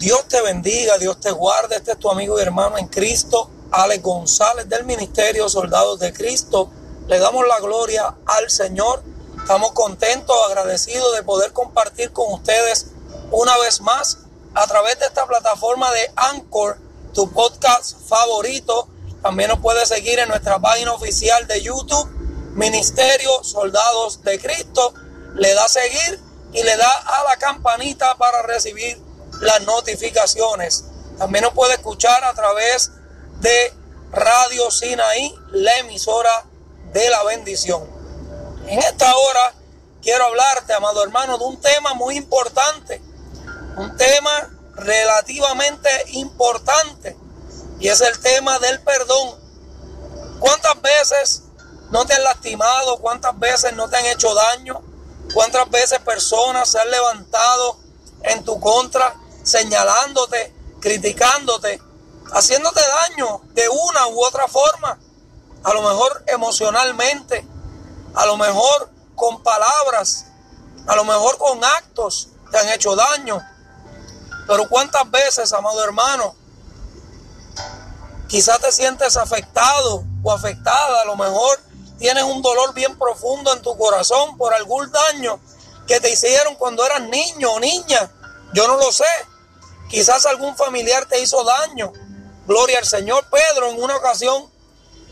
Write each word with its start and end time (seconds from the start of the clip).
Dios 0.00 0.26
te 0.28 0.40
bendiga, 0.40 0.96
Dios 0.96 1.20
te 1.20 1.30
guarde. 1.30 1.76
Este 1.76 1.92
es 1.92 1.98
tu 1.98 2.10
amigo 2.10 2.38
y 2.38 2.42
hermano 2.42 2.78
en 2.78 2.86
Cristo, 2.86 3.50
Alex 3.70 4.02
González 4.02 4.66
del 4.66 4.86
Ministerio 4.86 5.46
Soldados 5.50 6.00
de 6.00 6.10
Cristo. 6.10 6.70
Le 7.06 7.18
damos 7.18 7.46
la 7.46 7.60
gloria 7.60 8.16
al 8.24 8.48
Señor. 8.48 9.02
Estamos 9.36 9.72
contentos, 9.72 10.34
agradecidos 10.48 11.14
de 11.14 11.22
poder 11.22 11.52
compartir 11.52 12.14
con 12.14 12.32
ustedes 12.32 12.86
una 13.30 13.58
vez 13.58 13.82
más 13.82 14.20
a 14.54 14.66
través 14.66 14.98
de 15.00 15.04
esta 15.04 15.26
plataforma 15.26 15.92
de 15.92 16.10
Anchor, 16.16 16.78
tu 17.12 17.30
podcast 17.30 17.98
favorito. 18.08 18.88
También 19.20 19.50
nos 19.50 19.58
puedes 19.58 19.90
seguir 19.90 20.18
en 20.18 20.30
nuestra 20.30 20.58
página 20.60 20.94
oficial 20.94 21.46
de 21.46 21.60
YouTube, 21.60 22.08
Ministerio 22.54 23.44
Soldados 23.44 24.22
de 24.22 24.40
Cristo. 24.40 24.94
Le 25.34 25.52
da 25.52 25.68
seguir 25.68 26.18
y 26.54 26.62
le 26.62 26.74
da 26.78 26.90
a 26.90 27.24
la 27.24 27.36
campanita 27.36 28.16
para 28.16 28.40
recibir 28.40 29.09
las 29.40 29.62
notificaciones. 29.62 30.84
También 31.18 31.44
nos 31.44 31.54
puede 31.54 31.74
escuchar 31.74 32.24
a 32.24 32.34
través 32.34 32.90
de 33.40 33.74
Radio 34.12 34.70
Sinaí, 34.70 35.34
la 35.52 35.78
emisora 35.78 36.46
de 36.92 37.08
la 37.10 37.22
bendición. 37.24 37.88
En 38.66 38.78
esta 38.78 39.16
hora 39.16 39.54
quiero 40.02 40.24
hablarte, 40.26 40.72
amado 40.72 41.02
hermano, 41.02 41.38
de 41.38 41.44
un 41.44 41.60
tema 41.60 41.94
muy 41.94 42.16
importante, 42.16 43.02
un 43.76 43.96
tema 43.96 44.50
relativamente 44.74 45.90
importante, 46.12 47.16
y 47.78 47.88
es 47.88 48.00
el 48.00 48.18
tema 48.20 48.58
del 48.58 48.80
perdón. 48.82 49.38
¿Cuántas 50.38 50.80
veces 50.80 51.42
no 51.90 52.06
te 52.06 52.14
han 52.14 52.24
lastimado? 52.24 52.98
¿Cuántas 52.98 53.38
veces 53.38 53.74
no 53.74 53.88
te 53.88 53.96
han 53.96 54.06
hecho 54.06 54.34
daño? 54.34 54.82
¿Cuántas 55.32 55.68
veces 55.70 55.98
personas 56.00 56.68
se 56.70 56.78
han 56.78 56.90
levantado 56.90 57.78
en 58.22 58.44
tu 58.44 58.58
contra? 58.58 59.14
Señalándote, 59.42 60.54
criticándote, 60.80 61.80
haciéndote 62.32 62.80
daño 62.80 63.42
de 63.52 63.68
una 63.68 64.06
u 64.08 64.24
otra 64.24 64.48
forma. 64.48 64.98
A 65.62 65.74
lo 65.74 65.82
mejor 65.82 66.24
emocionalmente, 66.26 67.46
a 68.14 68.26
lo 68.26 68.36
mejor 68.36 68.90
con 69.14 69.42
palabras, 69.42 70.26
a 70.86 70.96
lo 70.96 71.04
mejor 71.04 71.36
con 71.38 71.62
actos 71.64 72.28
te 72.50 72.58
han 72.58 72.68
hecho 72.70 72.96
daño. 72.96 73.40
Pero 74.46 74.68
cuántas 74.68 75.08
veces, 75.10 75.52
amado 75.52 75.84
hermano, 75.84 76.34
quizás 78.28 78.58
te 78.60 78.72
sientes 78.72 79.16
afectado 79.16 80.04
o 80.22 80.32
afectada, 80.32 81.02
a 81.02 81.04
lo 81.04 81.16
mejor 81.16 81.60
tienes 81.98 82.24
un 82.24 82.40
dolor 82.40 82.72
bien 82.74 82.98
profundo 82.98 83.52
en 83.52 83.62
tu 83.62 83.76
corazón 83.76 84.36
por 84.38 84.54
algún 84.54 84.90
daño 84.90 85.38
que 85.86 86.00
te 86.00 86.10
hicieron 86.10 86.54
cuando 86.54 86.84
eras 86.84 87.02
niño 87.02 87.52
o 87.52 87.60
niña. 87.60 88.10
Yo 88.54 88.66
no 88.66 88.76
lo 88.76 88.90
sé. 88.90 89.04
Quizás 89.90 90.24
algún 90.26 90.56
familiar 90.56 91.06
te 91.06 91.20
hizo 91.20 91.42
daño. 91.42 91.92
Gloria 92.46 92.78
al 92.78 92.86
Señor. 92.86 93.26
Pedro 93.28 93.70
en 93.70 93.82
una 93.82 93.96
ocasión 93.96 94.48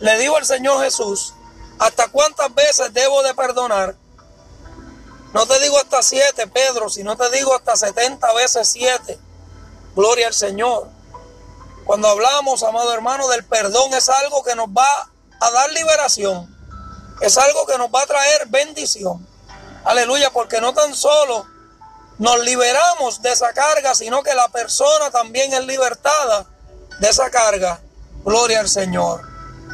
le 0.00 0.18
dijo 0.18 0.36
al 0.36 0.46
Señor 0.46 0.82
Jesús, 0.82 1.34
¿hasta 1.78 2.08
cuántas 2.08 2.52
veces 2.54 2.92
debo 2.92 3.22
de 3.22 3.34
perdonar? 3.34 3.94
No 5.34 5.46
te 5.46 5.60
digo 5.60 5.78
hasta 5.78 6.02
siete, 6.02 6.46
Pedro, 6.46 6.88
sino 6.88 7.16
te 7.16 7.30
digo 7.30 7.54
hasta 7.54 7.76
setenta 7.76 8.32
veces 8.32 8.68
siete. 8.68 9.18
Gloria 9.94 10.28
al 10.28 10.34
Señor. 10.34 10.88
Cuando 11.84 12.08
hablamos, 12.08 12.62
amado 12.62 12.92
hermano, 12.94 13.28
del 13.28 13.44
perdón 13.44 13.92
es 13.94 14.08
algo 14.08 14.42
que 14.42 14.54
nos 14.54 14.68
va 14.68 15.10
a 15.40 15.50
dar 15.50 15.70
liberación. 15.72 16.48
Es 17.20 17.36
algo 17.36 17.66
que 17.66 17.76
nos 17.76 17.88
va 17.90 18.02
a 18.02 18.06
traer 18.06 18.46
bendición. 18.48 19.26
Aleluya, 19.84 20.30
porque 20.30 20.60
no 20.60 20.72
tan 20.72 20.94
solo 20.94 21.46
nos 22.18 22.40
liberamos 22.40 23.22
de 23.22 23.32
esa 23.32 23.52
carga, 23.52 23.94
sino 23.94 24.22
que 24.22 24.34
la 24.34 24.48
persona 24.48 25.10
también 25.10 25.52
es 25.52 25.64
libertada 25.66 26.46
de 27.00 27.08
esa 27.08 27.30
carga. 27.30 27.80
Gloria 28.24 28.60
al 28.60 28.68
Señor. 28.68 29.22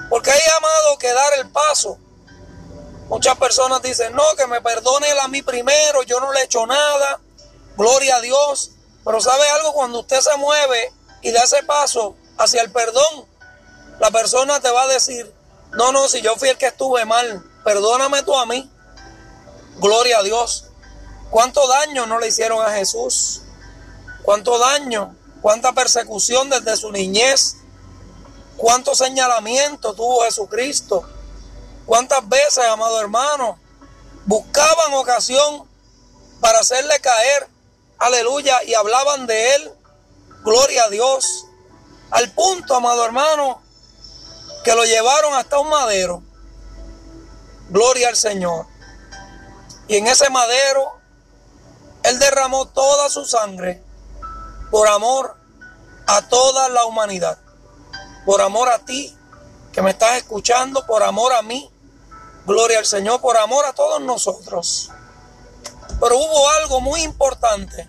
Porque 0.08 0.30
hay 0.30 0.40
amado 0.56 0.98
que 0.98 1.12
dar 1.12 1.34
el 1.34 1.50
paso. 1.50 1.98
Muchas 3.08 3.36
personas 3.36 3.82
dicen, 3.82 4.14
no, 4.14 4.22
que 4.36 4.46
me 4.46 4.60
perdone 4.60 5.10
él 5.10 5.18
a 5.20 5.28
mí 5.28 5.42
primero, 5.42 6.02
yo 6.02 6.20
no 6.20 6.32
le 6.32 6.40
he 6.40 6.44
hecho 6.44 6.66
nada. 6.66 7.20
Gloria 7.76 8.16
a 8.16 8.20
Dios. 8.20 8.72
Pero 9.04 9.20
sabe 9.20 9.48
algo, 9.50 9.72
cuando 9.72 10.00
usted 10.00 10.20
se 10.20 10.36
mueve 10.36 10.92
y 11.22 11.30
da 11.30 11.42
ese 11.42 11.62
paso 11.62 12.16
hacia 12.36 12.62
el 12.62 12.70
perdón, 12.70 13.26
la 13.98 14.10
persona 14.10 14.60
te 14.60 14.70
va 14.70 14.82
a 14.82 14.88
decir, 14.88 15.32
no, 15.72 15.92
no, 15.92 16.08
si 16.08 16.20
yo 16.20 16.36
fui 16.36 16.48
el 16.48 16.58
que 16.58 16.66
estuve 16.66 17.04
mal, 17.04 17.42
perdóname 17.64 18.22
tú 18.22 18.36
a 18.36 18.46
mí. 18.46 18.70
Gloria 19.76 20.18
a 20.18 20.22
Dios. 20.22 20.67
¿Cuánto 21.30 21.66
daño 21.68 22.06
no 22.06 22.18
le 22.18 22.28
hicieron 22.28 22.64
a 22.64 22.70
Jesús? 22.70 23.42
¿Cuánto 24.22 24.58
daño? 24.58 25.14
¿Cuánta 25.42 25.72
persecución 25.72 26.48
desde 26.48 26.76
su 26.76 26.90
niñez? 26.90 27.56
¿Cuánto 28.56 28.94
señalamiento 28.94 29.94
tuvo 29.94 30.22
Jesucristo? 30.24 31.08
¿Cuántas 31.86 32.28
veces, 32.28 32.64
amado 32.66 33.00
hermano, 33.00 33.58
buscaban 34.26 34.94
ocasión 34.94 35.68
para 36.40 36.60
hacerle 36.60 36.98
caer? 37.00 37.48
Aleluya. 37.98 38.62
Y 38.64 38.74
hablaban 38.74 39.26
de 39.26 39.54
él. 39.54 39.72
Gloria 40.42 40.84
a 40.84 40.88
Dios. 40.88 41.46
Al 42.10 42.32
punto, 42.32 42.74
amado 42.74 43.04
hermano, 43.04 43.62
que 44.64 44.74
lo 44.74 44.84
llevaron 44.84 45.34
hasta 45.34 45.58
un 45.58 45.68
madero. 45.68 46.22
Gloria 47.68 48.08
al 48.08 48.16
Señor. 48.16 48.66
Y 49.88 49.96
en 49.96 50.06
ese 50.06 50.30
madero 50.30 50.97
él 52.08 52.18
derramó 52.18 52.66
toda 52.68 53.08
su 53.08 53.24
sangre 53.24 53.82
por 54.70 54.88
amor 54.88 55.36
a 56.06 56.22
toda 56.28 56.68
la 56.68 56.84
humanidad. 56.86 57.38
Por 58.24 58.40
amor 58.40 58.68
a 58.68 58.78
ti 58.78 59.16
que 59.72 59.82
me 59.82 59.90
estás 59.90 60.16
escuchando, 60.16 60.86
por 60.86 61.02
amor 61.02 61.32
a 61.34 61.42
mí. 61.42 61.70
Gloria 62.46 62.78
al 62.78 62.86
Señor, 62.86 63.20
por 63.20 63.36
amor 63.36 63.66
a 63.66 63.74
todos 63.74 64.00
nosotros. 64.00 64.90
Pero 66.00 66.16
hubo 66.16 66.48
algo 66.50 66.80
muy 66.80 67.02
importante. 67.02 67.88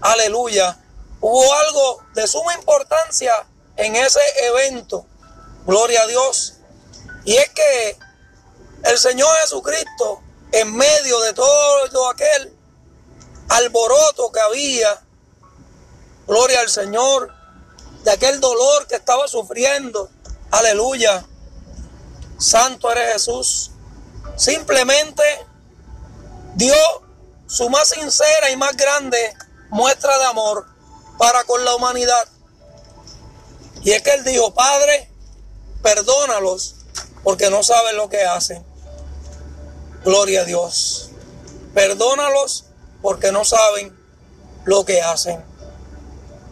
Aleluya. 0.00 0.78
Hubo 1.20 1.54
algo 1.54 2.02
de 2.14 2.26
suma 2.26 2.54
importancia 2.54 3.46
en 3.76 3.96
ese 3.96 4.20
evento. 4.44 5.04
Gloria 5.66 6.02
a 6.02 6.06
Dios. 6.06 6.54
Y 7.24 7.36
es 7.36 7.50
que 7.50 7.98
el 8.84 8.98
Señor 8.98 9.28
Jesucristo, 9.42 10.22
en 10.52 10.74
medio 10.74 11.20
de 11.20 11.34
todo 11.34 12.08
aquel 12.08 12.59
alboroto 13.50 14.30
que 14.32 14.40
había, 14.40 15.02
gloria 16.26 16.60
al 16.60 16.70
Señor, 16.70 17.34
de 18.04 18.10
aquel 18.12 18.40
dolor 18.40 18.86
que 18.86 18.94
estaba 18.94 19.26
sufriendo, 19.28 20.08
aleluya, 20.50 21.26
santo 22.38 22.90
eres 22.92 23.14
Jesús, 23.14 23.72
simplemente 24.36 25.22
dio 26.54 26.74
su 27.46 27.68
más 27.68 27.88
sincera 27.88 28.50
y 28.50 28.56
más 28.56 28.76
grande 28.76 29.34
muestra 29.70 30.16
de 30.18 30.24
amor 30.26 30.66
para 31.18 31.42
con 31.44 31.64
la 31.64 31.74
humanidad. 31.74 32.28
Y 33.82 33.90
es 33.90 34.02
que 34.02 34.14
él 34.14 34.24
dijo, 34.24 34.54
Padre, 34.54 35.10
perdónalos 35.82 36.76
porque 37.24 37.50
no 37.50 37.62
saben 37.62 37.96
lo 37.96 38.08
que 38.08 38.22
hacen. 38.24 38.64
Gloria 40.04 40.42
a 40.42 40.44
Dios. 40.44 41.10
Perdónalos 41.74 42.69
porque 43.02 43.32
no 43.32 43.44
saben 43.44 43.96
lo 44.64 44.84
que 44.84 45.00
hacen. 45.00 45.44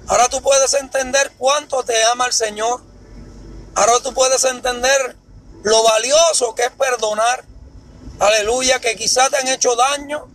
Ahora 0.07 0.29
tú 0.29 0.41
puedes 0.41 0.73
entender 0.75 1.33
cuánto 1.37 1.83
te 1.83 2.03
ama 2.05 2.27
el 2.27 2.33
Señor. 2.33 2.81
Ahora 3.75 4.01
tú 4.03 4.15
puedes 4.15 4.43
entender 4.45 5.17
lo 5.63 5.83
valioso 5.83 6.55
que 6.55 6.65
es 6.65 6.71
perdonar. 6.71 7.45
Aleluya, 8.19 8.81
que 8.81 8.97
quizás 8.97 9.31
te 9.31 9.37
han 9.37 9.49
hecho 9.49 9.77
daño, 9.77 10.29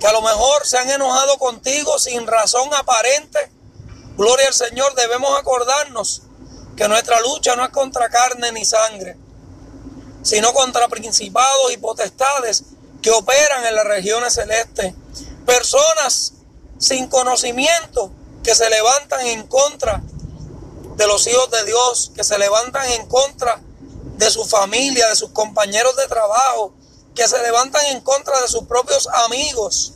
que 0.00 0.06
a 0.06 0.12
lo 0.12 0.20
mejor 0.20 0.66
se 0.66 0.78
han 0.78 0.90
enojado 0.90 1.38
contigo 1.38 1.98
sin 1.98 2.26
razón 2.26 2.74
aparente. 2.74 3.50
Gloria 4.16 4.48
al 4.48 4.54
Señor, 4.54 4.94
debemos 4.94 5.38
acordarnos 5.38 6.22
que 6.76 6.88
nuestra 6.88 7.20
lucha 7.20 7.54
no 7.56 7.64
es 7.64 7.70
contra 7.70 8.08
carne 8.08 8.50
ni 8.52 8.64
sangre, 8.64 9.16
sino 10.22 10.52
contra 10.52 10.88
principados 10.88 11.72
y 11.72 11.76
potestades 11.76 12.64
que 13.00 13.10
operan 13.10 13.64
en 13.64 13.74
las 13.74 13.84
regiones 13.84 14.34
celestes 14.34 14.94
personas 15.46 16.34
sin 16.78 17.08
conocimiento 17.08 18.10
que 18.42 18.54
se 18.54 18.68
levantan 18.68 19.26
en 19.26 19.46
contra 19.46 20.02
de 20.96 21.06
los 21.06 21.26
hijos 21.26 21.50
de 21.50 21.64
Dios, 21.64 22.12
que 22.14 22.24
se 22.24 22.38
levantan 22.38 22.88
en 22.90 23.06
contra 23.06 23.60
de 24.16 24.30
su 24.30 24.44
familia, 24.44 25.08
de 25.08 25.16
sus 25.16 25.30
compañeros 25.30 25.96
de 25.96 26.06
trabajo, 26.06 26.74
que 27.14 27.26
se 27.26 27.40
levantan 27.42 27.84
en 27.86 28.00
contra 28.00 28.40
de 28.40 28.48
sus 28.48 28.64
propios 28.64 29.08
amigos. 29.26 29.94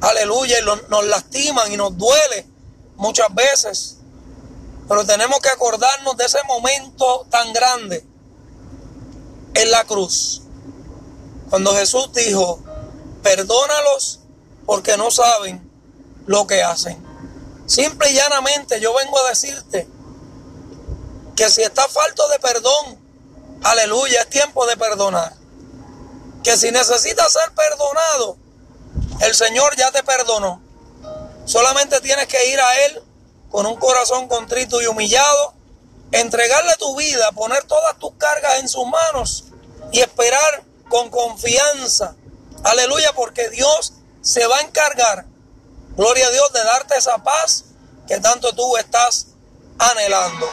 Aleluya, 0.00 0.58
y 0.60 0.64
nos 0.88 1.04
lastiman 1.06 1.72
y 1.72 1.76
nos 1.76 1.96
duele 1.96 2.46
muchas 2.96 3.34
veces. 3.34 3.96
Pero 4.88 5.04
tenemos 5.04 5.40
que 5.40 5.48
acordarnos 5.50 6.16
de 6.16 6.24
ese 6.24 6.42
momento 6.44 7.26
tan 7.30 7.52
grande 7.52 8.06
en 9.54 9.70
la 9.70 9.84
cruz. 9.84 10.42
Cuando 11.50 11.74
Jesús 11.74 12.10
dijo, 12.12 12.60
perdónalos 13.22 14.20
porque 14.66 14.96
no 14.96 15.10
saben 15.10 15.70
lo 16.26 16.46
que 16.46 16.62
hacen. 16.62 17.04
Simple 17.66 18.10
y 18.10 18.14
llanamente 18.14 18.80
yo 18.80 18.94
vengo 18.94 19.18
a 19.18 19.28
decirte 19.28 19.88
que 21.36 21.50
si 21.50 21.62
estás 21.62 21.88
falto 21.88 22.28
de 22.28 22.38
perdón, 22.38 22.98
aleluya, 23.62 24.22
es 24.22 24.30
tiempo 24.30 24.66
de 24.66 24.76
perdonar. 24.76 25.34
Que 26.42 26.56
si 26.56 26.70
necesitas 26.70 27.32
ser 27.32 27.52
perdonado, 27.52 28.36
el 29.20 29.34
Señor 29.34 29.76
ya 29.76 29.90
te 29.90 30.02
perdonó. 30.02 30.62
Solamente 31.44 32.00
tienes 32.00 32.26
que 32.26 32.50
ir 32.50 32.60
a 32.60 32.86
Él 32.86 33.02
con 33.50 33.66
un 33.66 33.76
corazón 33.76 34.28
contrito 34.28 34.80
y 34.82 34.86
humillado, 34.86 35.54
entregarle 36.12 36.74
tu 36.76 36.96
vida, 36.96 37.32
poner 37.32 37.64
todas 37.64 37.98
tus 37.98 38.12
cargas 38.14 38.58
en 38.60 38.68
sus 38.68 38.86
manos 38.86 39.44
y 39.92 40.00
esperar 40.00 40.64
con 40.88 41.10
confianza. 41.10 42.16
Aleluya, 42.64 43.12
porque 43.14 43.48
Dios 43.50 43.94
se 44.20 44.46
va 44.46 44.58
a 44.58 44.60
encargar, 44.62 45.24
gloria 45.96 46.26
a 46.26 46.30
Dios, 46.30 46.52
de 46.52 46.64
darte 46.64 46.96
esa 46.96 47.18
paz 47.18 47.64
que 48.06 48.18
tanto 48.20 48.52
tú 48.54 48.76
estás 48.76 49.28
anhelando. 49.78 50.50